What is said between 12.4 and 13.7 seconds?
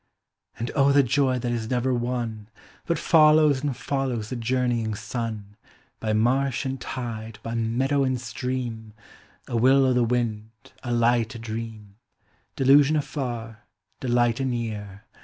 Delusion afar,